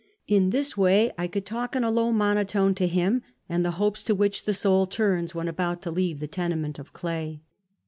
[0.25, 4.03] In this way I could talk in a low monotone to him, and the hopes
[4.05, 7.43] to which the soul turns when about to leave the tenement of clay.